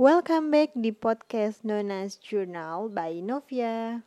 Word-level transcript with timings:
Welcome 0.00 0.48
back 0.48 0.72
di 0.72 0.88
podcast 0.88 1.68
Nona's 1.68 2.16
Journal 2.16 2.88
by 2.88 3.20
Novia. 3.20 4.00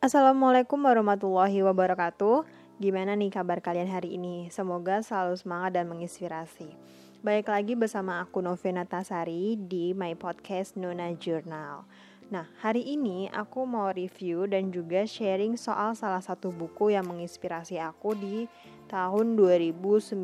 Assalamualaikum 0.00 0.80
warahmatullahi 0.80 1.60
wabarakatuh. 1.60 2.48
Gimana 2.80 3.12
nih 3.20 3.28
kabar 3.28 3.60
kalian 3.60 3.92
hari 3.92 4.16
ini? 4.16 4.48
Semoga 4.48 5.04
selalu 5.04 5.36
semangat 5.36 5.76
dan 5.76 5.92
menginspirasi. 5.92 6.72
Baik 7.20 7.52
lagi 7.52 7.76
bersama 7.76 8.24
aku 8.24 8.40
Novena 8.40 8.88
Tasari 8.88 9.52
di 9.52 9.92
my 9.92 10.16
podcast 10.16 10.72
Nona 10.72 11.12
Journal. 11.12 11.84
Nah, 12.32 12.48
hari 12.64 12.80
ini 12.96 13.28
aku 13.28 13.68
mau 13.68 13.92
review 13.92 14.48
dan 14.48 14.72
juga 14.72 15.04
sharing 15.04 15.52
soal 15.60 15.92
salah 15.92 16.24
satu 16.24 16.48
buku 16.48 16.96
yang 16.96 17.04
menginspirasi 17.04 17.76
aku 17.76 18.16
di 18.16 18.48
tahun 18.88 19.36
2019 19.36 20.16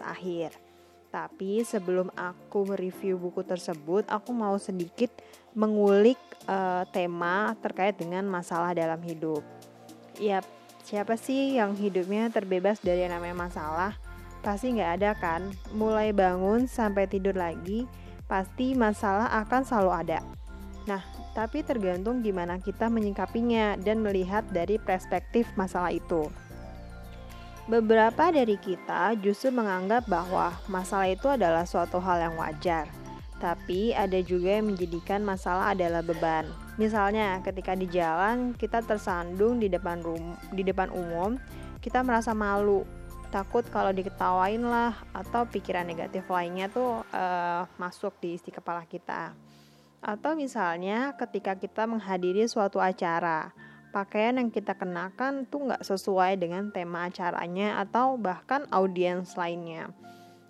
akhir. 0.00 0.56
Tapi 1.12 1.60
sebelum 1.60 2.08
aku 2.16 2.72
review 2.72 3.20
buku 3.20 3.44
tersebut, 3.44 4.08
aku 4.08 4.32
mau 4.32 4.56
sedikit 4.56 5.12
mengulik 5.52 6.16
uh, 6.48 6.88
tema 6.88 7.52
terkait 7.60 8.00
dengan 8.00 8.24
masalah 8.24 8.72
dalam 8.72 9.04
hidup. 9.04 9.44
Ya, 10.16 10.40
siapa 10.88 11.20
sih 11.20 11.60
yang 11.60 11.76
hidupnya 11.76 12.32
terbebas 12.32 12.80
dari 12.80 13.04
yang 13.04 13.12
namanya 13.12 13.36
masalah? 13.44 13.92
Pasti 14.40 14.72
nggak 14.72 14.92
ada 15.00 15.10
kan? 15.16 15.52
Mulai 15.76 16.16
bangun 16.16 16.64
sampai 16.64 17.04
tidur 17.04 17.36
lagi, 17.36 17.84
pasti 18.24 18.72
masalah 18.72 19.28
akan 19.44 19.62
selalu 19.66 19.90
ada. 19.92 20.20
Nah, 20.88 21.04
tapi 21.36 21.60
tergantung 21.60 22.24
gimana 22.24 22.56
kita 22.56 22.88
menyikapinya 22.88 23.76
dan 23.76 24.00
melihat 24.00 24.42
dari 24.48 24.80
perspektif 24.80 25.44
masalah 25.54 25.92
itu. 25.92 26.32
Beberapa 27.70 28.34
dari 28.34 28.58
kita 28.58 29.14
justru 29.20 29.54
menganggap 29.54 30.08
bahwa 30.10 30.56
masalah 30.66 31.06
itu 31.06 31.30
adalah 31.30 31.62
suatu 31.68 32.02
hal 32.02 32.18
yang 32.18 32.34
wajar, 32.34 32.90
tapi 33.38 33.94
ada 33.94 34.18
juga 34.24 34.58
yang 34.58 34.74
menjadikan 34.74 35.22
masalah 35.22 35.76
adalah 35.76 36.02
beban. 36.02 36.50
Misalnya, 36.80 37.38
ketika 37.46 37.78
di 37.78 37.86
jalan 37.86 38.56
kita 38.58 38.82
tersandung 38.82 39.60
di 39.62 39.70
depan 39.70 40.02
rum 40.02 40.34
di 40.50 40.66
depan 40.66 40.90
umum, 40.90 41.38
kita 41.78 42.02
merasa 42.02 42.34
malu 42.34 42.82
takut 43.30 43.62
kalau 43.70 43.94
diketawain 43.94 44.60
lah 44.60 44.98
atau 45.14 45.46
pikiran 45.46 45.86
negatif 45.86 46.26
lainnya 46.26 46.66
tuh 46.66 47.06
uh, 47.14 47.62
masuk 47.78 48.12
di 48.18 48.34
isi 48.36 48.50
kepala 48.50 48.82
kita. 48.84 49.32
Atau 50.02 50.34
misalnya 50.34 51.14
ketika 51.14 51.54
kita 51.54 51.86
menghadiri 51.86 52.44
suatu 52.50 52.82
acara, 52.82 53.54
pakaian 53.94 54.42
yang 54.42 54.50
kita 54.50 54.74
kenakan 54.74 55.46
tuh 55.46 55.70
nggak 55.70 55.86
sesuai 55.86 56.42
dengan 56.42 56.74
tema 56.74 57.06
acaranya 57.06 57.78
atau 57.78 58.18
bahkan 58.18 58.66
audiens 58.74 59.38
lainnya. 59.38 59.94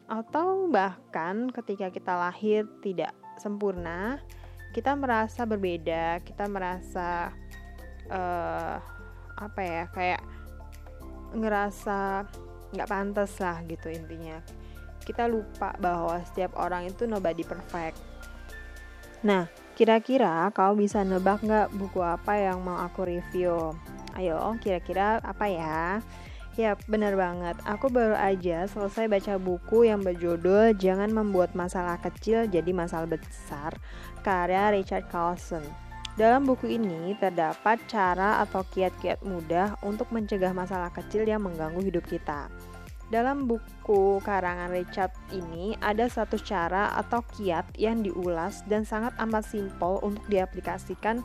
Atau 0.09 0.73
bahkan 0.73 1.53
ketika 1.53 1.93
kita 1.93 2.17
lahir 2.17 2.65
tidak 2.81 3.13
sempurna, 3.37 4.19
kita 4.73 4.97
merasa 4.97 5.45
berbeda, 5.45 6.25
kita 6.25 6.49
merasa 6.49 7.35
uh, 8.09 8.77
apa 9.41 9.61
ya 9.61 9.85
kayak 9.91 10.23
ngerasa 11.35 12.27
nggak 12.75 12.91
pantas 12.91 13.33
lah 13.43 13.63
gitu 13.67 13.91
intinya 13.91 14.39
kita 15.03 15.27
lupa 15.27 15.75
bahwa 15.81 16.21
setiap 16.27 16.55
orang 16.61 16.87
itu 16.91 17.09
nobody 17.09 17.43
perfect 17.43 17.99
nah 19.21 19.49
kira-kira 19.77 20.49
kau 20.53 20.77
bisa 20.77 21.05
nebak 21.05 21.41
nggak 21.45 21.73
buku 21.77 22.01
apa 22.01 22.37
yang 22.37 22.61
mau 22.61 22.81
aku 22.81 23.09
review 23.09 23.73
ayo 24.17 24.53
kira-kira 24.61 25.21
apa 25.23 25.47
ya 25.49 25.79
Ya, 26.59 26.75
benar 26.91 27.15
banget. 27.15 27.57
Aku 27.63 27.89
baru 27.89 28.19
aja 28.19 28.67
selesai 28.67 29.07
baca 29.07 29.39
buku 29.39 29.87
yang 29.87 30.03
berjudul 30.03 30.75
Jangan 30.77 31.09
Membuat 31.15 31.55
Masalah 31.55 32.03
Kecil 32.03 32.51
Jadi 32.51 32.75
Masalah 32.75 33.07
Besar, 33.07 33.79
karya 34.27 34.75
Richard 34.75 35.07
Carlson. 35.09 35.63
Dalam 36.21 36.45
buku 36.45 36.77
ini 36.77 37.17
terdapat 37.17 37.81
cara 37.89 38.45
atau 38.45 38.61
kiat-kiat 38.61 39.25
mudah 39.25 39.81
untuk 39.81 40.13
mencegah 40.13 40.53
masalah 40.53 40.93
kecil 40.93 41.25
yang 41.25 41.41
mengganggu 41.41 41.81
hidup 41.81 42.05
kita. 42.05 42.53
Dalam 43.09 43.49
buku 43.49 44.21
karangan 44.21 44.69
Richard 44.69 45.17
ini 45.33 45.81
ada 45.81 46.13
satu 46.13 46.37
cara 46.37 46.93
atau 47.01 47.25
kiat 47.25 47.73
yang 47.81 48.05
diulas 48.05 48.61
dan 48.69 48.85
sangat 48.85 49.17
amat 49.17 49.49
simpel 49.49 49.97
untuk 50.05 50.21
diaplikasikan 50.29 51.25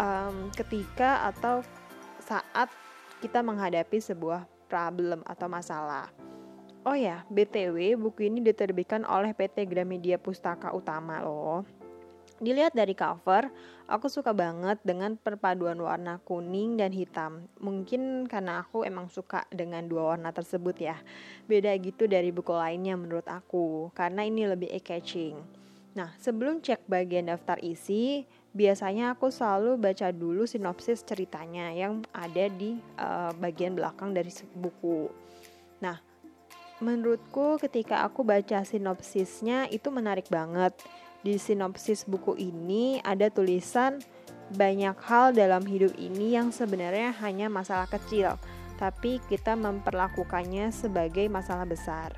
um, 0.00 0.48
ketika 0.56 1.28
atau 1.28 1.60
saat 2.24 2.72
kita 3.20 3.44
menghadapi 3.44 4.00
sebuah 4.00 4.48
problem 4.72 5.20
atau 5.28 5.52
masalah. 5.52 6.08
Oh 6.88 6.96
ya, 6.96 7.28
BTW 7.28 8.00
buku 8.00 8.32
ini 8.32 8.40
diterbitkan 8.40 9.04
oleh 9.04 9.36
PT 9.36 9.68
Gramedia 9.68 10.16
Pustaka 10.16 10.72
Utama 10.72 11.20
loh. 11.20 11.83
Dilihat 12.42 12.74
dari 12.74 12.98
cover, 12.98 13.46
aku 13.86 14.10
suka 14.10 14.34
banget 14.34 14.82
dengan 14.82 15.14
perpaduan 15.14 15.78
warna 15.78 16.18
kuning 16.26 16.74
dan 16.74 16.90
hitam. 16.90 17.46
Mungkin 17.62 18.26
karena 18.26 18.66
aku 18.66 18.82
emang 18.82 19.06
suka 19.06 19.46
dengan 19.54 19.86
dua 19.86 20.14
warna 20.14 20.34
tersebut 20.34 20.74
ya. 20.82 20.98
Beda 21.46 21.70
gitu 21.78 22.10
dari 22.10 22.34
buku 22.34 22.50
lainnya 22.50 22.98
menurut 22.98 23.24
aku, 23.30 23.94
karena 23.94 24.26
ini 24.26 24.50
lebih 24.50 24.66
eye-catching. 24.66 25.38
Nah, 25.94 26.10
sebelum 26.18 26.58
cek 26.58 26.90
bagian 26.90 27.30
daftar 27.30 27.54
isi, 27.62 28.26
biasanya 28.50 29.14
aku 29.14 29.30
selalu 29.30 29.78
baca 29.78 30.10
dulu 30.10 30.42
sinopsis 30.42 31.06
ceritanya 31.06 31.70
yang 31.70 32.02
ada 32.10 32.50
di 32.50 32.82
uh, 32.98 33.30
bagian 33.38 33.78
belakang 33.78 34.10
dari 34.10 34.34
buku. 34.58 35.06
Nah, 35.78 36.02
menurutku 36.82 37.62
ketika 37.62 38.02
aku 38.02 38.26
baca 38.26 38.66
sinopsisnya 38.66 39.70
itu 39.70 39.86
menarik 39.94 40.26
banget 40.26 40.74
di 41.24 41.40
sinopsis 41.40 42.04
buku 42.04 42.36
ini 42.36 43.00
ada 43.00 43.32
tulisan 43.32 43.98
banyak 44.52 44.94
hal 45.08 45.32
dalam 45.32 45.64
hidup 45.64 45.96
ini 45.96 46.36
yang 46.36 46.52
sebenarnya 46.52 47.16
hanya 47.24 47.48
masalah 47.48 47.88
kecil, 47.88 48.36
tapi 48.76 49.18
kita 49.32 49.56
memperlakukannya 49.56 50.68
sebagai 50.68 51.24
masalah 51.32 51.64
besar. 51.64 52.12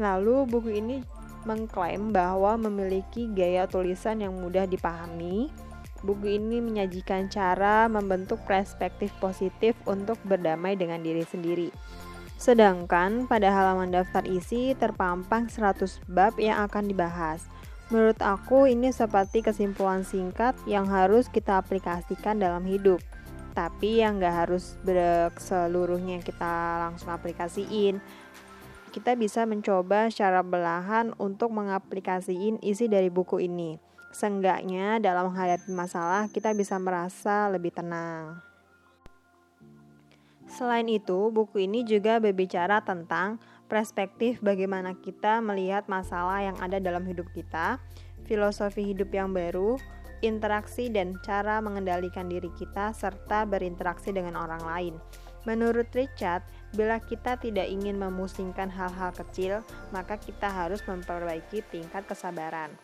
Lalu 0.00 0.48
buku 0.48 0.70
ini 0.80 0.96
mengklaim 1.44 2.10
bahwa 2.10 2.56
memiliki 2.56 3.28
gaya 3.30 3.68
tulisan 3.68 4.24
yang 4.24 4.34
mudah 4.34 4.64
dipahami. 4.64 5.52
Buku 5.98 6.38
ini 6.38 6.62
menyajikan 6.62 7.26
cara 7.26 7.90
membentuk 7.90 8.38
perspektif 8.46 9.10
positif 9.18 9.74
untuk 9.84 10.16
berdamai 10.22 10.78
dengan 10.78 11.02
diri 11.02 11.26
sendiri. 11.26 11.74
Sedangkan 12.38 13.26
pada 13.26 13.50
halaman 13.50 13.90
daftar 13.90 14.22
isi 14.22 14.70
terpampang 14.78 15.50
100 15.50 16.06
bab 16.06 16.38
yang 16.38 16.62
akan 16.70 16.86
dibahas. 16.86 17.50
Menurut 17.88 18.20
aku 18.20 18.68
ini 18.68 18.92
seperti 18.92 19.40
kesimpulan 19.40 20.04
singkat 20.04 20.52
yang 20.68 20.84
harus 20.84 21.32
kita 21.32 21.56
aplikasikan 21.56 22.36
dalam 22.36 22.68
hidup. 22.68 23.00
Tapi 23.56 24.04
yang 24.04 24.20
gak 24.20 24.44
harus 24.44 24.76
seluruhnya 25.40 26.20
kita 26.20 26.84
langsung 26.84 27.08
aplikasiin. 27.08 27.98
Kita 28.92 29.16
bisa 29.16 29.48
mencoba 29.48 30.12
secara 30.12 30.44
belahan 30.44 31.16
untuk 31.16 31.48
mengaplikasiin 31.56 32.60
isi 32.60 32.92
dari 32.92 33.08
buku 33.08 33.40
ini. 33.40 33.80
Seenggaknya 34.12 35.00
dalam 35.00 35.32
menghadapi 35.32 35.72
masalah 35.72 36.28
kita 36.28 36.52
bisa 36.52 36.76
merasa 36.76 37.48
lebih 37.48 37.72
tenang. 37.72 38.40
Selain 40.48 40.88
itu, 40.88 41.28
buku 41.28 41.68
ini 41.68 41.84
juga 41.84 42.16
berbicara 42.20 42.80
tentang 42.80 43.36
perspektif 43.68 44.40
bagaimana 44.40 44.96
kita 44.98 45.44
melihat 45.44 45.86
masalah 45.86 46.42
yang 46.42 46.56
ada 46.58 46.80
dalam 46.80 47.04
hidup 47.04 47.28
kita, 47.36 47.76
filosofi 48.24 48.82
hidup 48.82 49.12
yang 49.12 49.30
baru, 49.30 49.76
interaksi 50.24 50.90
dan 50.90 51.20
cara 51.22 51.62
mengendalikan 51.62 52.26
diri 52.26 52.50
kita, 52.56 52.90
serta 52.96 53.46
berinteraksi 53.46 54.10
dengan 54.10 54.34
orang 54.34 54.62
lain. 54.64 54.94
Menurut 55.46 55.88
Richard, 55.94 56.42
bila 56.74 56.98
kita 56.98 57.38
tidak 57.38 57.70
ingin 57.70 57.96
memusingkan 57.96 58.68
hal-hal 58.68 59.14
kecil, 59.14 59.62
maka 59.94 60.18
kita 60.18 60.50
harus 60.50 60.82
memperbaiki 60.84 61.62
tingkat 61.70 62.04
kesabaran. 62.04 62.74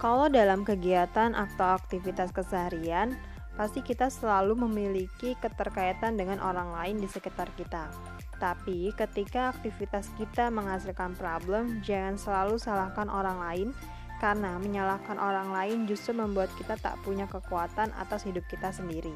Kalau 0.00 0.32
dalam 0.32 0.64
kegiatan 0.64 1.36
atau 1.36 1.76
aktivitas 1.76 2.32
keseharian, 2.32 3.16
pasti 3.54 3.84
kita 3.84 4.08
selalu 4.08 4.56
memiliki 4.68 5.36
keterkaitan 5.38 6.16
dengan 6.16 6.40
orang 6.40 6.72
lain 6.72 6.96
di 7.00 7.08
sekitar 7.08 7.52
kita. 7.56 7.92
Tapi 8.40 8.88
ketika 8.96 9.52
aktivitas 9.52 10.08
kita 10.16 10.48
menghasilkan 10.48 11.12
problem, 11.12 11.84
jangan 11.84 12.16
selalu 12.16 12.56
salahkan 12.56 13.12
orang 13.12 13.36
lain 13.36 13.68
karena 14.16 14.56
menyalahkan 14.56 15.20
orang 15.20 15.52
lain 15.52 15.78
justru 15.84 16.16
membuat 16.16 16.48
kita 16.56 16.80
tak 16.80 16.96
punya 17.04 17.28
kekuatan 17.28 17.92
atas 18.00 18.24
hidup 18.24 18.44
kita 18.48 18.72
sendiri. 18.72 19.12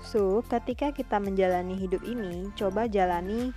So, 0.00 0.40
ketika 0.48 0.92
kita 0.92 1.20
menjalani 1.20 1.76
hidup 1.76 2.04
ini, 2.04 2.48
coba 2.56 2.88
jalani 2.88 3.52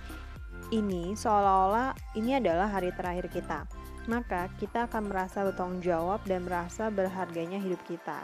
ini 0.72 1.16
seolah-olah 1.16 1.96
ini 2.16 2.36
adalah 2.36 2.68
hari 2.68 2.92
terakhir 2.92 3.32
kita. 3.32 3.64
maka 4.06 4.46
kita 4.62 4.86
akan 4.86 5.10
merasa 5.10 5.42
bertanggung 5.42 5.82
jawab 5.82 6.22
dan 6.30 6.46
merasa 6.46 6.94
berharganya 6.94 7.58
hidup 7.58 7.82
kita. 7.90 8.22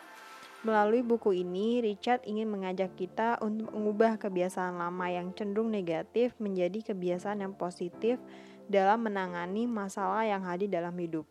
Melalui 0.63 1.03
buku 1.03 1.43
ini, 1.43 1.83
Richard 1.83 2.23
ingin 2.23 2.47
mengajak 2.47 2.95
kita 2.95 3.35
untuk 3.43 3.75
mengubah 3.75 4.15
kebiasaan 4.15 4.79
lama 4.79 5.11
yang 5.11 5.35
cenderung 5.35 5.75
negatif 5.75 6.39
menjadi 6.39 6.95
kebiasaan 6.95 7.43
yang 7.43 7.51
positif 7.51 8.23
dalam 8.71 9.03
menangani 9.03 9.67
masalah 9.67 10.23
yang 10.23 10.47
hadir 10.47 10.71
dalam 10.71 10.95
hidup. 10.95 11.27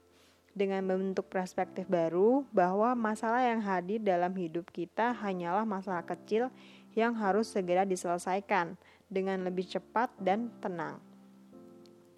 Dengan 0.52 0.84
membentuk 0.84 1.32
perspektif 1.32 1.88
baru 1.88 2.44
bahwa 2.52 2.92
masalah 2.92 3.40
yang 3.40 3.64
hadir 3.64 4.04
dalam 4.04 4.36
hidup 4.36 4.68
kita 4.68 5.16
hanyalah 5.16 5.64
masalah 5.64 6.04
kecil 6.04 6.52
yang 6.92 7.16
harus 7.16 7.48
segera 7.48 7.88
diselesaikan 7.88 8.76
dengan 9.08 9.48
lebih 9.48 9.64
cepat 9.64 10.12
dan 10.20 10.52
tenang. 10.60 11.00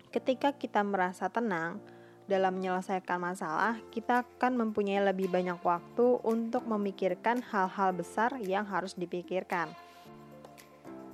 Ketika 0.09 0.49
kita 0.49 0.81
merasa 0.81 1.29
tenang, 1.29 1.77
dalam 2.23 2.55
menyelesaikan 2.55 3.19
masalah, 3.19 3.75
kita 3.91 4.23
akan 4.23 4.55
mempunyai 4.55 5.03
lebih 5.03 5.27
banyak 5.27 5.59
waktu 5.59 6.23
untuk 6.23 6.63
memikirkan 6.63 7.43
hal-hal 7.43 7.91
besar 7.91 8.39
yang 8.39 8.63
harus 8.63 8.95
dipikirkan. 8.95 9.67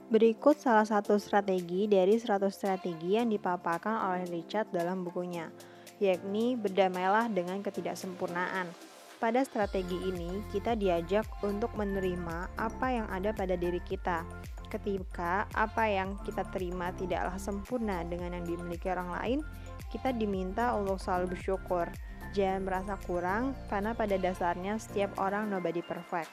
Berikut 0.10 0.58
salah 0.58 0.86
satu 0.90 1.22
strategi 1.22 1.86
dari 1.86 2.18
100 2.18 2.50
strategi 2.50 3.14
yang 3.14 3.30
dipaparkan 3.30 4.10
oleh 4.10 4.26
Richard 4.30 4.74
dalam 4.74 5.06
bukunya, 5.06 5.54
yakni 6.02 6.58
berdamailah 6.58 7.30
dengan 7.30 7.62
ketidaksempurnaan. 7.62 8.74
Pada 9.22 9.44
strategi 9.46 10.00
ini, 10.10 10.42
kita 10.50 10.74
diajak 10.74 11.30
untuk 11.46 11.70
menerima 11.78 12.50
apa 12.58 12.88
yang 12.90 13.06
ada 13.12 13.36
pada 13.36 13.54
diri 13.54 13.78
kita. 13.86 14.26
Ketika 14.72 15.46
apa 15.54 15.84
yang 15.86 16.18
kita 16.26 16.42
terima 16.56 16.90
tidaklah 16.96 17.38
sempurna 17.38 18.02
dengan 18.08 18.34
yang 18.34 18.46
dimiliki 18.50 18.90
orang 18.90 19.14
lain, 19.14 19.40
kita 19.88 20.12
diminta 20.12 20.76
untuk 20.76 21.00
selalu 21.00 21.40
bersyukur. 21.40 21.88
Jangan 22.36 22.62
merasa 22.62 22.94
kurang, 23.10 23.58
karena 23.72 23.98
pada 23.98 24.16
dasarnya 24.20 24.78
setiap 24.78 25.18
orang 25.18 25.50
nobody 25.50 25.81
perfect. 25.81 26.30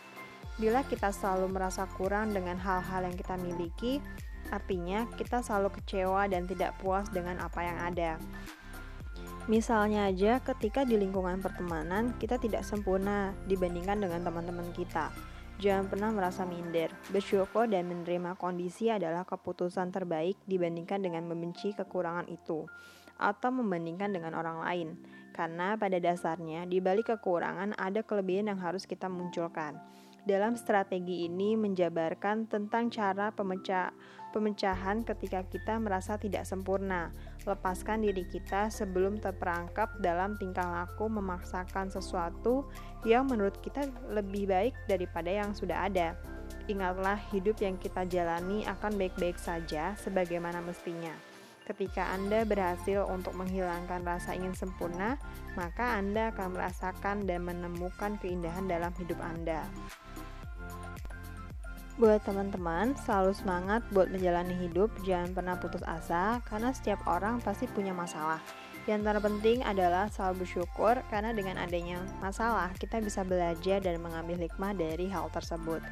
Bila 0.57 0.85
kita 0.85 1.13
selalu 1.13 1.53
merasa 1.53 1.85
kurang 1.97 2.33
dengan 2.33 2.57
hal-hal 2.57 3.05
yang 3.09 3.17
kita 3.17 3.37
miliki, 3.37 4.01
artinya 4.49 5.05
kita 5.17 5.45
selalu 5.45 5.73
kecewa 5.81 6.29
dan 6.29 6.49
tidak 6.49 6.77
puas 6.81 7.09
dengan 7.13 7.41
apa 7.41 7.61
yang 7.65 7.79
ada. 7.81 8.13
Misalnya 9.47 10.11
aja 10.11 10.43
ketika 10.43 10.83
di 10.83 10.99
lingkungan 10.99 11.39
pertemanan 11.39 12.19
kita 12.19 12.35
tidak 12.35 12.67
sempurna 12.67 13.31
dibandingkan 13.47 14.01
dengan 14.03 14.27
teman-teman 14.27 14.75
kita. 14.75 15.15
Jangan 15.57 15.89
pernah 15.89 16.11
merasa 16.13 16.45
minder. 16.45 16.93
Bersyukur 17.09 17.65
dan 17.71 17.89
menerima 17.89 18.37
kondisi 18.37 18.93
adalah 18.93 19.25
keputusan 19.25 19.89
terbaik 19.89 20.37
dibandingkan 20.45 21.01
dengan 21.01 21.25
membenci 21.25 21.73
kekurangan 21.73 22.29
itu 22.29 22.69
atau 23.17 23.51
membandingkan 23.53 24.13
dengan 24.13 24.37
orang 24.37 24.63
lain. 24.63 24.89
Karena 25.37 25.77
pada 25.77 26.01
dasarnya 26.01 26.65
di 26.65 26.81
balik 26.81 27.13
kekurangan 27.13 27.77
ada 27.77 28.01
kelebihan 28.01 28.49
yang 28.49 28.61
harus 28.61 28.89
kita 28.89 29.05
munculkan. 29.11 29.77
Dalam 30.27 30.59
strategi 30.59 31.23
ini 31.23 31.55
menjabarkan 31.55 32.51
tentang 32.51 32.91
cara 32.91 33.31
pemecah, 33.31 33.95
pemecahan 34.35 35.07
ketika 35.07 35.47
kita 35.47 35.79
merasa 35.79 36.19
tidak 36.19 36.43
sempurna. 36.43 37.15
Lepaskan 37.47 38.03
diri 38.03 38.27
kita 38.27 38.67
sebelum 38.67 39.23
terperangkap 39.23 40.03
dalam 40.03 40.35
tingkah 40.35 40.67
laku 40.67 41.07
memaksakan 41.07 41.95
sesuatu 41.95 42.67
yang 43.07 43.31
menurut 43.31 43.55
kita 43.63 43.87
lebih 44.11 44.51
baik 44.51 44.75
daripada 44.91 45.31
yang 45.31 45.55
sudah 45.55 45.87
ada. 45.87 46.19
Ingatlah 46.67 47.23
hidup 47.31 47.63
yang 47.63 47.79
kita 47.79 48.03
jalani 48.11 48.67
akan 48.67 48.99
baik-baik 48.99 49.39
saja 49.39 49.95
sebagaimana 49.95 50.59
mestinya. 50.59 51.36
Ketika 51.67 52.15
Anda 52.15 52.47
berhasil 52.47 53.03
untuk 53.11 53.35
menghilangkan 53.35 54.07
rasa 54.07 54.39
ingin 54.39 54.55
sempurna, 54.55 55.19
maka 55.59 55.99
Anda 55.99 56.31
akan 56.31 56.55
merasakan 56.55 57.27
dan 57.27 57.43
menemukan 57.43 58.23
keindahan 58.23 58.71
dalam 58.71 58.95
hidup 59.03 59.19
Anda. 59.19 59.67
Buat 61.99 62.23
teman-teman, 62.23 62.95
selalu 63.03 63.35
semangat 63.35 63.83
buat 63.91 64.13
menjalani 64.15 64.55
hidup, 64.63 64.95
jangan 65.03 65.35
pernah 65.35 65.59
putus 65.59 65.83
asa, 65.83 66.39
karena 66.47 66.71
setiap 66.71 67.03
orang 67.09 67.43
pasti 67.43 67.67
punya 67.67 67.91
masalah. 67.91 68.39
Yang 68.87 69.11
terpenting 69.11 69.67
adalah 69.67 70.07
selalu 70.07 70.47
bersyukur, 70.47 71.03
karena 71.11 71.35
dengan 71.35 71.59
adanya 71.59 71.99
masalah, 72.23 72.71
kita 72.79 73.03
bisa 73.03 73.27
belajar 73.27 73.83
dan 73.83 73.99
mengambil 73.99 74.39
hikmah 74.39 74.71
dari 74.77 75.11
hal 75.11 75.27
tersebut. 75.35 75.83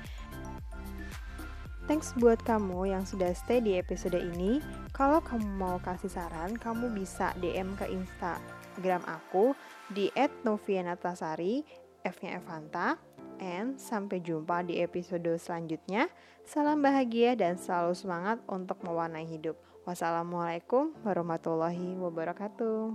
Thanks 1.91 2.15
buat 2.15 2.39
kamu 2.47 2.95
yang 2.95 3.03
sudah 3.03 3.35
stay 3.35 3.59
di 3.59 3.75
episode 3.75 4.21
ini. 4.21 4.84
Kalau 4.95 5.19
kamu 5.19 5.59
mau 5.59 5.83
kasih 5.83 6.07
saran, 6.07 6.55
kamu 6.55 6.95
bisa 6.95 7.35
DM 7.43 7.75
ke 7.75 7.91
Instagram 7.91 9.03
aku 9.11 9.51
di 9.91 10.07
@novianatasari, 10.47 11.67
F-nya 12.07 12.39
Evanta. 12.39 12.95
And 13.43 13.75
sampai 13.75 14.23
jumpa 14.23 14.63
di 14.63 14.79
episode 14.79 15.27
selanjutnya. 15.35 16.07
Salam 16.47 16.79
bahagia 16.79 17.35
dan 17.35 17.59
selalu 17.59 17.99
semangat 17.99 18.39
untuk 18.47 18.79
mewarnai 18.87 19.27
hidup. 19.27 19.59
Wassalamualaikum 19.83 20.95
warahmatullahi 21.03 21.99
wabarakatuh. 21.99 22.95